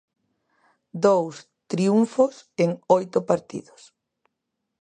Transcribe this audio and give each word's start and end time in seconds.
Dous 1.05 1.35
triunfos 1.71 2.35
en 2.63 2.69
oito 2.97 3.19
partidos. 3.29 3.81